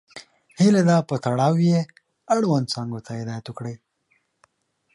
[0.59, 1.79] هیله ده په تړاو یې
[2.35, 3.75] اړوند څانګو ته هدایت وکړئ.